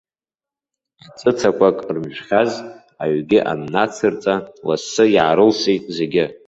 [1.05, 2.51] Аҵәыцақәак рымжәхьаз,
[3.03, 4.35] аҩгьы аннацырҵа,
[4.67, 6.25] лассы иаарылсит зегьы.